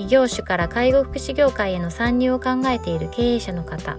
[0.00, 3.98] 異業種から介護福祉業界への参入を考えている経営者の方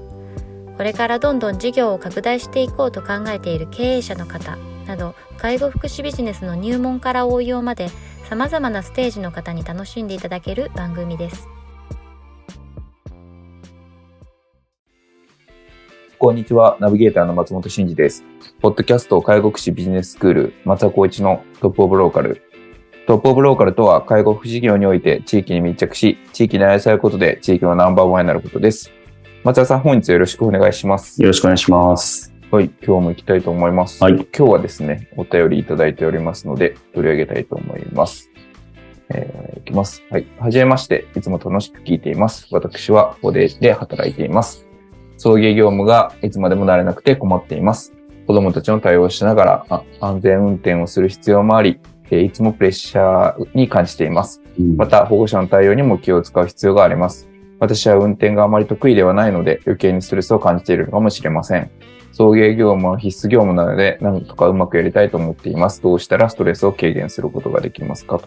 [0.76, 7.90] これからどんどん事業を拡大していこうと考えている経営者の方など介護福祉ビジネスの入門から応用まで
[8.28, 11.50] さまざまなステージの方に楽しんでいただける番組です。
[16.18, 16.78] こんにちは。
[16.80, 18.24] ナビゲーターの松本慎二です。
[18.62, 22.42] ポッドキャスト介護福祉ビジネススクール松田光一のトップオブローカル。
[23.12, 28.90] トップオブローカルとは介護福祉事業において地域に密着し、地域に愛されることで地域のナンバーワンになることです。
[29.44, 31.22] 松田さん、本日よろしくお願いします。
[31.22, 32.34] よろしくお願いします。
[32.50, 34.02] はい、今日も行きたいと思います。
[34.02, 34.14] はい。
[34.14, 38.32] 今日はですね、お便りいただいておりますので、取り上げたいと思います。
[39.10, 40.02] えー、いきます。
[40.10, 40.26] はい。
[40.40, 41.06] はじめまして。
[41.18, 42.48] いつも楽しく聞いています。
[42.50, 44.66] 私は、ボデで働いています。
[45.18, 47.92] 送迎業務がいつまでも慣れなくて困っています。
[48.26, 51.82] 子供たちの対応をしながら、安全運転をする必要もあり、
[52.20, 54.42] いつもプレッシャーに感じています。
[54.76, 57.30] また、保護者の対応にも気を使う必要があります。
[57.60, 61.70] 私は運転があまり得意ではないので、余計にストレスを感じているのかもしれません。
[62.12, 65.82] 送迎業務は必須業務なので、何とかうまくやりたいと思っています。
[65.82, 68.20] どうしたらストレスを軽減することができますか？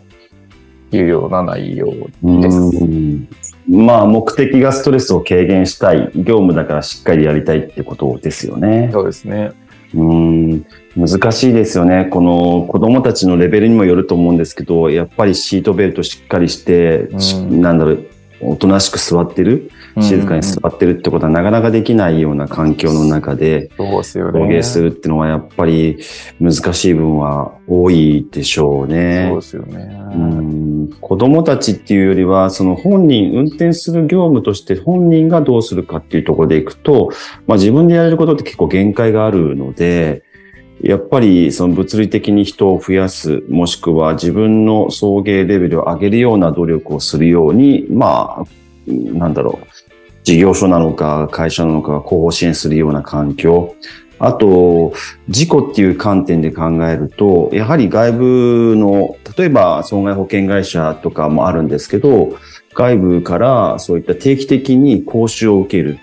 [0.91, 3.29] というような内容です。
[3.69, 6.11] まあ、目的がストレスを軽減したい。
[6.15, 8.89] 業務だからしっかりやりたいってことですよね。
[8.93, 9.53] そうですね。
[9.95, 12.07] うん難しいですよね。
[12.11, 17.09] この子供たちのレベルにもよると思うんですけど、やっぱりシートベルトしっかりして、
[17.51, 18.07] なんだろう、
[18.41, 24.41] おとなしく座ってる、静かに座ってるってことはなかなかできないような環境の中で、そうですよね。
[24.41, 25.99] 陶芸するっていうのはやっぱり
[26.41, 29.29] 難しい分は多いでしょうね。
[29.31, 29.97] そうですよね。
[30.15, 37.11] うん、子供たちっていうよりは、その本人、運転する業務として本人がどうするかっていうところでいくと、
[37.47, 40.23] まあ自分でやれることって結構限界があるので、
[40.83, 48.45] やっぱりその物理的に人を増やす、もしくは自分の送迎レベルを上げるような努力をするように、まあ、
[48.87, 49.67] なんだろう、
[50.25, 53.75] 事業所なのか会社なのかが後方支援するような環境、
[54.19, 54.93] あと、
[55.29, 62.37] 事故っていう観点で考えると、やはり外部の、例えば損害保険会社とかもあるんですけど、
[62.75, 65.99] 外部からそういった定期的に講習を受ける、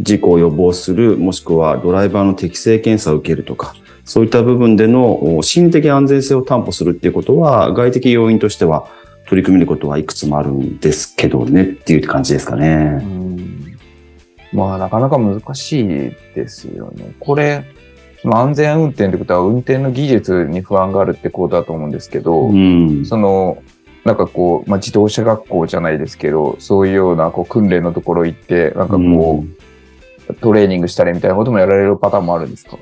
[0.00, 3.74] 事故を予防する、もしくはドライバーの適正検査を受けるとか、
[4.06, 8.88] そういった部分での心理的安全性を担保するっていうことは、外的要因としては
[9.26, 13.04] 取り組めることはいくつもあるんですけどねっていう感じですかね。
[14.52, 15.86] まあ、なかなか難しい
[16.34, 17.14] ですよね。
[17.18, 17.64] これ、
[18.24, 23.62] 安全運転ってことは運転の技術に不安があるってことだと思うんですけど、うん、その、
[24.04, 32.78] なんかこう、まあ、自動車学校じゃないですけど、そういうようなこう訓練のところ行って、なんかこう、うん、トレーニングしたりみたいなこともやられるパターンもあるんですか？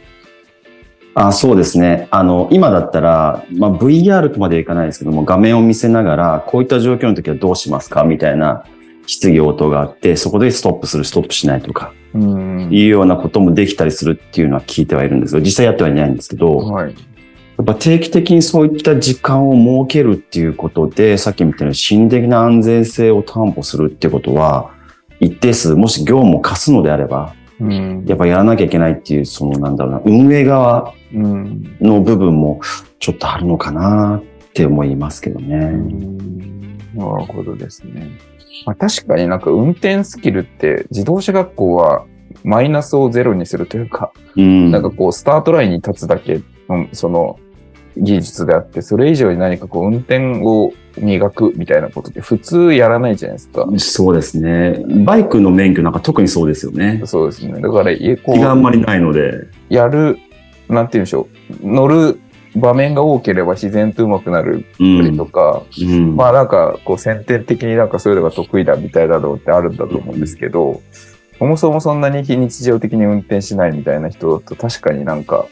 [1.16, 2.08] あそうですね。
[2.10, 8.02] あの、今だったら、まあ、VR とまではいかないですけども、画面を見せながら、こういった状況の時はどうしますか？
[8.02, 8.64] みたいな
[9.06, 16.94] 質疑応答があって、そこでストップする、ストップしないとか、いうようなこともできたりするっていうのは聞いてはいるんですけど、実際やってはいないんですけど、はい、や
[17.62, 19.52] っぱ定期的にそういった時間を
[19.86, 24.72] 設けるっていうことで、さっきみたいな心理的な安全性を担保するってことは、
[25.20, 32.60] 一定数、もし業務を課すのであれば、うん、やっぱやらなきゃいけないっていう、そのなんだろうな、運営側の部分も
[32.98, 35.72] ちょっとあるのかなって思いますけどね。
[36.94, 38.08] なるほどですね。
[38.66, 42.06] まあ、確かになんか運転スキルって自動車学校は
[42.44, 47.38] マイナスをゼロにするというか、うん、なんかこうスタートラインに立つだけのその
[47.96, 53.66] 技術であって、それ以上に何かこう運転を磨くみたいなことって普通やらないじゃないですか。
[53.78, 54.84] そうですね。
[55.04, 57.02] バイクの免許なんか特にそうですよね。
[57.04, 57.60] そうですね。
[57.60, 58.34] だから、こう。
[58.34, 59.48] 気があんまりないので。
[59.68, 60.18] やる、
[60.68, 61.28] なんて言うんでしょ
[61.62, 61.66] う。
[61.66, 62.20] 乗る
[62.56, 64.64] 場面が多ければ自然と上手くなる
[65.16, 70.80] とか、うんうん、まあなんかこう先天的になんかそういうのが得意だみたいだろうってあるんだと思うんですけど、
[71.38, 75.48] そもそもそんなに非日常的に運転しないみたいな人だと確かになんか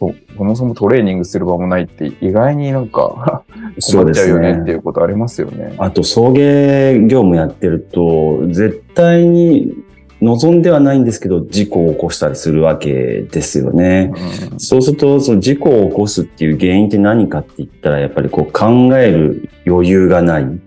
[0.00, 3.44] そう、そもそもトレーニングする場もないって意外になんか
[3.92, 5.74] 困っちゃうよねっていうことありますよね。
[5.76, 9.74] あと送迎業務やってると、絶対に
[10.22, 14.12] 望んではないんですけど、事故を起こしたりするわけですよね。
[14.52, 20.42] うん、そうすると、その事故を起こすっていう原因って何かって言ったら、やっぱりこう考える余裕がない。
[20.42, 20.60] うん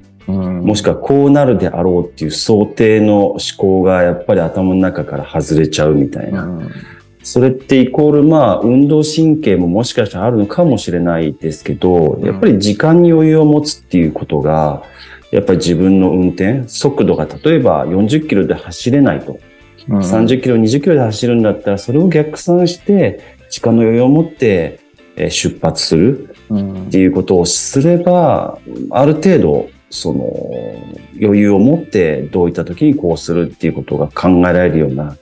[0.61, 6.45] もしくはこうなるであろうっていう想定の思考がやっぱり頭の中から外れちゃうみたいな。
[6.45, 6.71] うん
[7.23, 14.83] それってイコールまあ運動神経ももしかしたらあるのかもしれないですけど、やっぱり時間に余裕を持つっていうことが、
[15.31, 19.39] やっぱり自分の運転、速度が例えば40キロで走れないと。
[19.89, 19.97] うん。
[19.99, 24.79] 30キロ、20キロで走るんだったら、それを逆算して、時間の余裕を持って
[25.15, 26.87] えー出発するうん。
[26.87, 28.59] っていうことをすれば、
[28.91, 30.75] ある程度、その、
[31.21, 35.15] 余裕を持ってどういった時にこうするっていうことが考えられるような、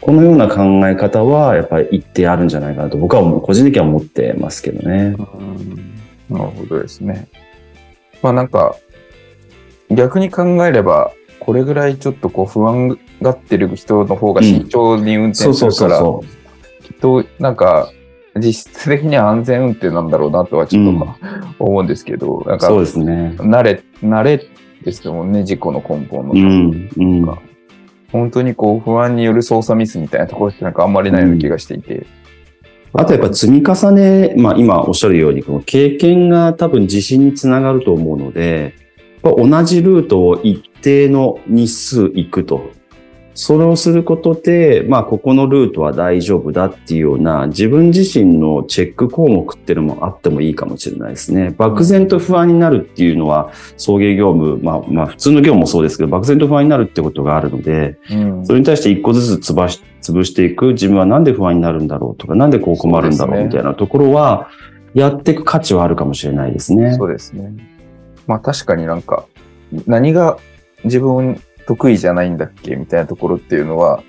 [0.00, 5.16] このような考え方はやっぱり一定あるんじゃないかなと僕はもう個人的には思ってますけどね。
[6.28, 7.28] なるほどですね。
[8.22, 8.76] まあなんか、
[9.90, 16.24] 逆に考えれば、これぐらいちょっとこう不安がってる人の方が慎重に運転するから、そ
[16.82, 17.90] きっとなんか、
[18.36, 23.34] 実質的には安全運転なんだろうなとはちょっとうんまあ思うんですけど、なんかそうですね。
[23.38, 24.44] 慣れ、慣れ
[24.84, 26.32] ですもんね、事故の根本の。
[26.32, 27.38] うん、うん。
[28.12, 32.06] 本当にこう不安による操作ミスみたいなところってなんかあんまりないような気がしていて。
[32.98, 38.74] あとやっぱ積み重ね、まあ今おっしゃるように、この経験が多分自信につながると思うので、
[39.22, 42.70] 同じルートを一定の日数行くと。
[43.38, 51.54] それをすることで、まあここのルートは大丈夫だっていうような自分自身のチェック項目っていうのもあってもいいかもしれないですね。
[51.58, 64.48] 漠然と不安になるっていうのは送迎業務、まあまあ普通の業務もそうですけど、漠然と不安になるってことがあるので、うんそれに対して一個ずつ潰し潰していく、自分はなんで不安になるんだろうとか、なんでこう困るんだろうみたいなところは、
[64.94, 66.94] やっていく価値はあるかもしれないですね。
[66.94, 67.52] そうですね。
[68.26, 69.26] まあ確かになんか、
[69.86, 70.38] 何が
[70.84, 74.02] 自分得意じゃないんだっけみたいなところっていうのは、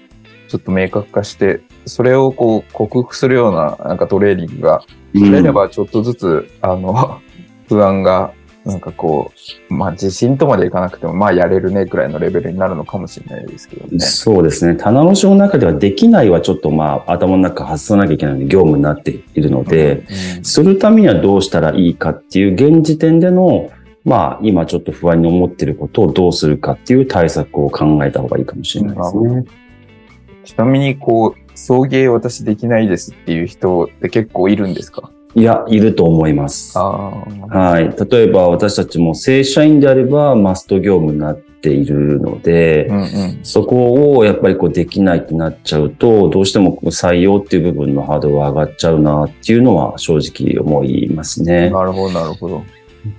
[0.47, 4.83] ちょっと明確化して、それをこう克服するようななんかトレーニングが
[5.13, 7.19] うんやればちょっとずつ、あの、
[7.67, 8.31] 不安が、
[8.65, 9.31] なんかこ
[9.69, 13.99] う、まあ自信とまでいかなくても、まあやれるねくらいのレベルになるのかもしれないですけどね。
[13.99, 14.75] そうですね。
[14.75, 20.03] 棚の書の中ではできないはちょっとまあ頭の中外さなきゃいけないので業務になっているので、
[20.37, 23.69] うんするためにはどうしたらいいかっていう現時点での、
[24.07, 29.43] まあ今ちょっと不安に思っていることをどうするかっていう対策を考えた方がいいかもしれないですね。
[30.45, 35.11] ちなみにこう、送迎私できないですっていう人って結構いるんですか？
[35.35, 36.77] いや、いると思います。
[36.77, 38.09] はい。
[38.09, 43.39] 例えば私たちも正社員であればマスト業務になっているので、うんうん。
[43.43, 51.69] そこをやっぱりこうできないってなっちゃうと、どうしても採用っていう部分のハードルが上がっちゃうなっていうのは正直思いますね。
[51.71, 52.63] なるほど、なるほど。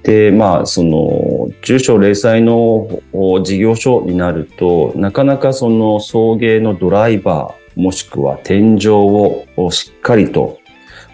[0.02, 10.58] で、まあ、その、中小零細のお事業所になると、なかなかその送迎のドライバー、もしくは天井ををしっかりと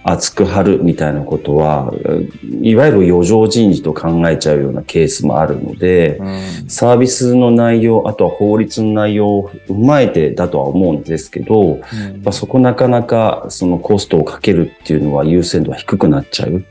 [0.05, 1.93] 厚く張るみたいなことは、
[2.61, 6.71] いわゆる余剰人事と考えちゃうようなケースもあるので、うん。
[6.71, 11.81] サービスの内容、あとは法律の内容を踏まえてだとは思うんですけど、やっ
[12.23, 16.65] ぱそこなかなかそのコストをかけるっていうのは優先度は低くなっちゃう。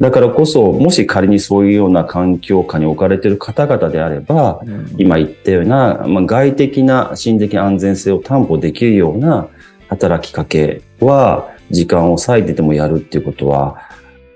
[0.00, 9.48] だからこそ、もし仮にそういうような環境下に置かれている方々であれば、うん今言ったような、まあ、外的な心理的安全性を担保できるような
[9.88, 13.76] 働きかけは、時間を割いてでもやるっていうことは、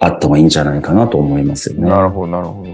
[0.01, 1.89] あった方がいいんじゃないかなと思いますよね。
[1.89, 2.71] なるほど、なるほど。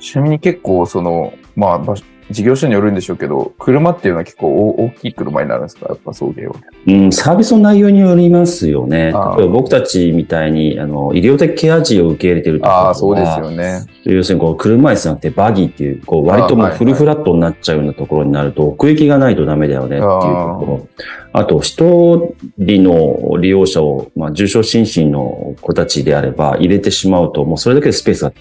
[0.00, 1.94] ちなみに結構、その、まあ、
[2.30, 5.86] 事業所によるんでしょうけど、車っていうのは結構大大きい車になるんですか？
[5.88, 6.54] やっぱ送迎は。
[6.86, 9.12] うん、サービスの内容によりますよね。
[9.14, 13.84] あー例えば僕たちみたいに、あの、医療的ケア児を受け入れてるとこああ、そうですよね。
[14.04, 20.88] 要するにこう車椅子じゃなくてバギーっていう、こう割ともうフルフラットになっちゃうようなところになると、奥行きがないとダメだよねっていうところ。
[21.32, 28.32] あと、一人の利用者を、まあ、重症心身の子たちであれば入れてしまうと、もうそれだけでスペースが、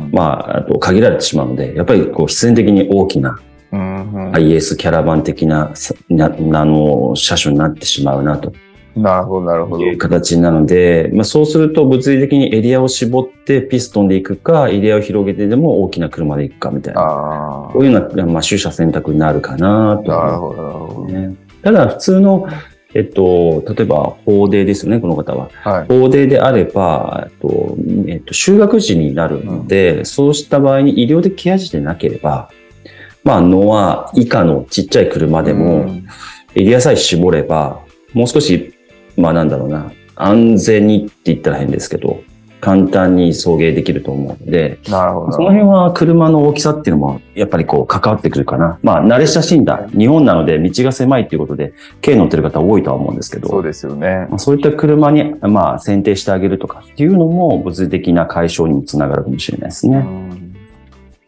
[0.00, 0.10] うん。
[0.12, 3.38] まあ、あと限られてしまうので、やっぱりこう必然的に大きな
[3.72, 8.52] うんうん IS キャラバン的な、さなあの、車種になってしまうなと
[8.96, 9.84] なるほど、なるほど。
[9.84, 17.02] いう形なので、まあ、そうすると物理的にエリアを絞ってピストンで行くか、エリアを広げてでも大きな車で行くかみたいな。
[17.02, 21.36] あこういうような、まあ、取捨選択になるかなあ、と思なるほど、なるほど。
[21.62, 22.46] ただ、普通の、
[22.96, 25.50] えっと、例えば、法デですよね、この方は。
[25.62, 25.86] はい。
[25.88, 27.76] 法デであれば、えっと、
[28.08, 32.50] えっと、就学時になるので、そうした場合に医療的ケア児でなければ、
[33.22, 36.06] まあ、ノア以下のちっちゃい車でも、うん
[36.56, 37.82] エリアさえ絞れば、
[38.14, 38.74] もう少し、
[39.14, 42.22] まあなんだろうな、安全にって言ったら変ですけど、
[42.60, 45.32] 簡単に送迎できると思うので、なるほど。
[45.32, 48.78] その辺は車の大きさっていうのも、やっぱりこう関わってくるかな。
[48.82, 54.26] まあ慣れ親しんだ、日本なので道が狭いっていうことで、軽乗ってる方多いとは思うんですけど、そうですよね。
[54.30, 60.06] まあそういった車に、まあ選定してあげるとかっていうのも物理的な解消にもつながるかもしれないですね。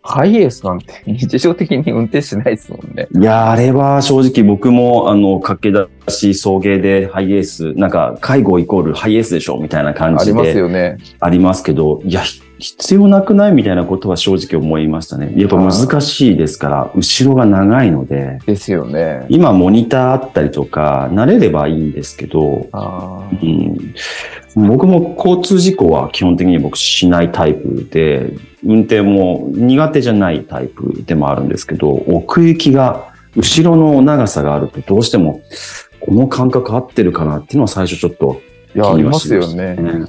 [0.08, 3.08] うんハイエースなんて日常的に運転しないですもんね。
[3.14, 10.96] いや、あれは正直僕も、あの、駆け出し送迎でハイエース、なんか、介護イコールハイエースでしょみたいな感ありますじでよね。
[11.20, 15.32] ありますけど、いや、ひ必要なくないみたいなことは正直思いましたね。
[15.36, 19.24] やっぱ難しいですから、後ろが長いので、ですよね。
[19.28, 28.32] 今モニターあったりとか、慣れればいいんですけど、あうん、僕も交通事故は基本的に僕しないタイプで、
[28.64, 35.42] 運転も苦手じゃないタイプでもあるんですけど、奥行きが、後ろの長さがあるとどうしても、
[36.00, 38.40] この感覚合ってるかなっていうのは最初ちょっと
[38.74, 40.06] いや、あ気にはりますよしましたね。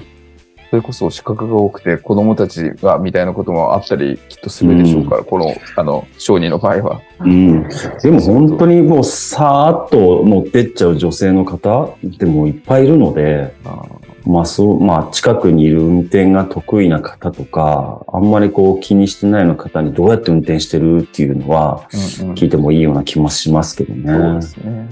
[0.69, 7.01] それこそ資格が多くて子供たちがみたいなこともあったりきっとするでしょうから、この、あの、小児の場合は。
[7.21, 7.67] うん。
[8.03, 13.83] でも本当にもうさーっと乗ってっちゃう女性の方でもいっぱいいるので、あ
[14.25, 24.41] まあそう、まあ近くにいる運転が得意な方とか、あんまりこう気にしてないような方にどうやって運転してるっていうのは聞いてもいいような気もしますけどそうねで。
[24.41, 24.89] すね。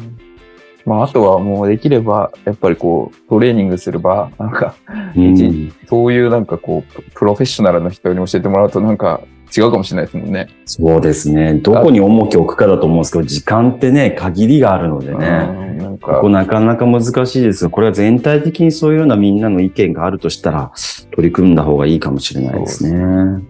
[0.87, 4.73] まあ、あとはもうできれば、やっぱりこう、トレーニングすれば、なんか、
[5.17, 9.19] うんそういうなんかこう、ププロフェッショナルな人に教えてもらうとなんか
[9.55, 10.47] 違うかもしれないですもんね。
[10.65, 11.55] そうですね。
[11.55, 15.49] どこに重きを置くかだと思うんですけど、時間ってね、限りがあるのでね。
[15.61, 17.69] うんなんかここ、なかなか難しいですよ。
[17.69, 20.71] これは全体的にそういうようなみんなの意見があるとしたら、
[21.11, 23.43] 取り組んだ方がいいかもしれないですね。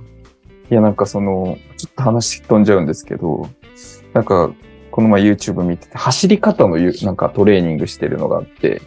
[0.70, 3.48] いやなんかその、ちょっと話飛んじゃうんですけど、
[4.14, 4.52] なんか、
[4.98, 8.82] この前 YouTube 見てて、走り方のゆなんかトレーニングしてるのがあって、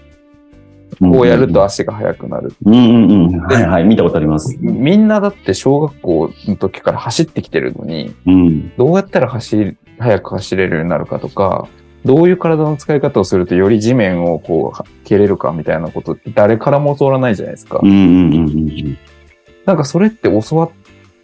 [0.98, 2.52] こうやると足が速くなる。
[2.64, 3.38] うんうんうん。
[3.38, 3.84] はいはい。
[3.84, 4.58] 見たことあります。
[4.58, 8.76] みんなだって小学校の時から走ってきてるのに、うん。
[8.76, 11.68] どうやったら走り、速く走れるようになるかとか、
[12.04, 17.78] どういう体の使い方をするとより地面をこう、蹴れるかみたいなことって誰からも教わらないじゃないですか。
[17.80, 17.98] うんうんう
[18.30, 18.98] んうん
[19.64, 20.70] なんかそれって教わ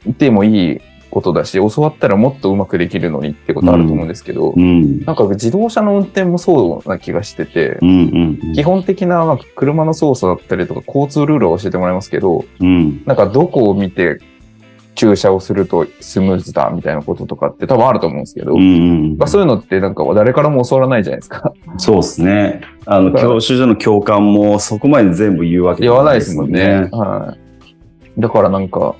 [0.08, 0.80] ってもいい
[1.16, 4.60] ことだし、教わったらもっとうまくできるのにってことあると思うんですけど、うん。
[4.60, 5.00] うん。
[5.06, 8.52] なんか自動車の運転もそうな気がしてて、うんうんうん。
[8.52, 13.02] 基本的なまあ車の操作だったりとか交通ルールを教えてもらいますけど、うん。
[13.06, 14.18] なんかどこを見て
[14.94, 18.64] 駐車をするとスムーズだみたいなこととかって多分あると思うんですけど、うんう
[19.14, 21.54] んまあ、そういうのってなんか誰からも教わらないじゃないですか。
[21.78, 22.60] そうですね。
[22.84, 26.90] あの、教習所の教官もそこまで全部言うわけ言わないですもんね。。
[26.92, 27.34] は
[28.18, 28.20] い。
[28.20, 28.96] だからなんか、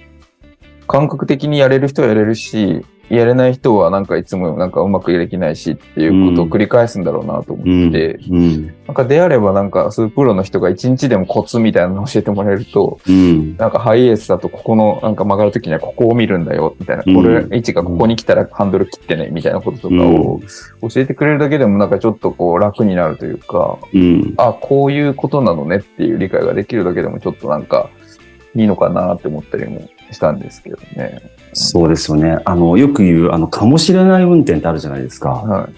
[0.87, 8.67] 感覚的にやれる人はやれるし、やれない人はなんかいつもなんかうまくできないしっていうことを繰り返すんだろうなと思って、うん。
[8.67, 13.57] なんかであればなんかスープロの人が一日でもコツみたいなのを教えてもらえると、うん。
[13.57, 20.41] なんかハイエースだとここのなんか曲がるときにはここを見るんだよみたいな、うんこれ位置がここに来たらハンドル切ってねみたいなこととかを
[20.89, 24.35] 教えてくれるだけでもなんかちょっとこう楽になるというか、うん。
[24.37, 27.89] あ、こういうことなのねっていう理解ができるだけでもちょっとなんか
[28.57, 31.21] いいのかなって思ったりもしたんですけどね。
[31.53, 32.39] そうですよね。
[32.45, 35.31] あの、よく言う、あの、かもしれない運転ってあるじゃないですか。
[35.31, 35.73] はい。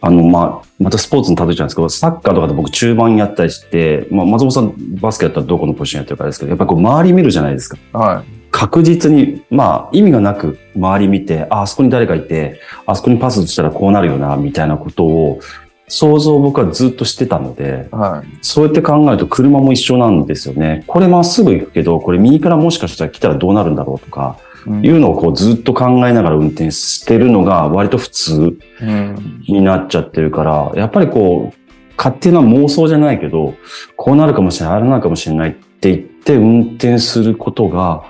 [0.00, 7.78] あの、まあ、またスポーツに例えちゃうんですけど、サッカーとかで僕中盤やったりして、まあ、松本さんバスケやったらどこのポジションやってるかですけど、やっぱりこう周り見るじゃないですか。
[7.98, 8.24] はい。
[8.50, 15.40] 確実に、まあ、意味がなく周り見て、あ、あそこに誰かいて、あそこにパスしたらこうなるよな、みたいなことを、
[15.88, 18.38] 想像を僕はずっとしてたので、はい。
[18.42, 20.84] そうやって考えると車も一緒なんですよね。
[20.86, 29.42] これまっすぐ行くけど、これ右からもしかしたら来たらどうなるんだろうとか、うんいうのをこうずっと考えながら運転してるのが割と普通うん。
[29.46, 31.64] になっちゃってるから、やっぱりこう、
[31.96, 33.54] 勝手な妄想じゃないけど、
[33.96, 38.04] こうなるかもしれない、あれなるかもしれないって言って運転することが、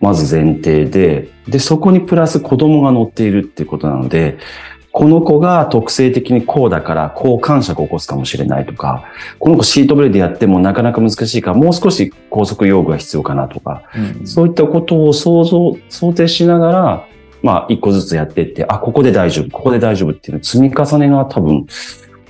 [0.00, 4.38] まず前提で、で、そこにプラス子供が乗っているっていうことなので、
[4.92, 9.04] この子が特性的にこうだから、こう感触を起こすかもしれないとか、
[9.38, 17.08] この子シートベルトでやってもなかなか難しいから、もう少し高速用具が必要かなとか、うんそういったことを想像、想定しながら、
[17.42, 21.66] まあ、一個ずつやっていって、あ、ここで大丈夫、ここで大丈夫っていうの積み重ねが多分、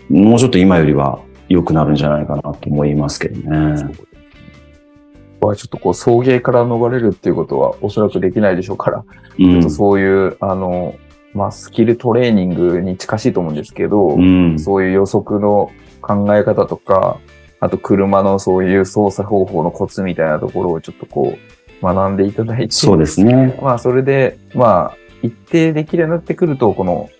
[0.08, 3.92] もうちょっと今よりは良くなるんじゃないかなと思いますけどね。
[5.40, 9.04] はちょっとこう送迎から逃れるっていうことはおそらくできないでしょうから、
[9.38, 9.70] うんちょっと。
[9.70, 10.94] そういう、あの、
[11.34, 14.58] まあ、スキルトレーニングに近しいと思うんですけど、うん。
[14.58, 15.70] そういう予測の
[16.00, 17.18] 考え方とか、
[17.60, 21.36] あと車のそういう操作方法のコツみたいなところをちょっとこ
[21.82, 23.58] う学んでいただいて、そうですね。
[23.62, 27.10] まあそれで、まあ一定できるようになってくると、この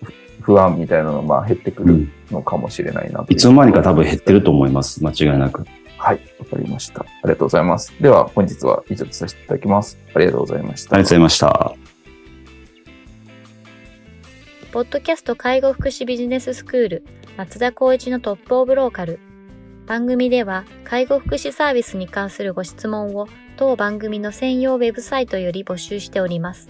[0.41, 2.13] 不安みたいなのがまあ減ってくるうん。
[2.31, 5.05] のかもしれないなといつの間にか多分減ってると思います。
[5.05, 5.65] 間違いなく。
[5.99, 7.01] はい、わかりました。
[7.03, 7.93] ありがとうございます。
[8.01, 9.99] では本日は以上とさせていただきます。
[10.15, 10.95] ありがとうございました。
[10.95, 11.90] ありがとうございました。
[14.73, 17.05] ポッドキャスト介護福祉ビジネススクール
[17.37, 19.19] 松田光一のトップオブローカル
[19.87, 26.69] 番組では介護福祉サービスに関するご質問を当番組の専用ウェブサイトより募集しております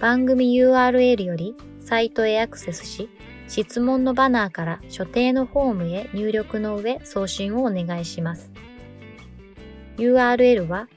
[0.00, 1.54] 番組 URL より
[1.90, 3.10] サイトへアクセスし、
[3.48, 8.50] 質問のバナーから所定のフォームへ入力の上送信をお願いします。
[9.98, 10.88] URL は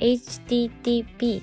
[0.00, 1.42] http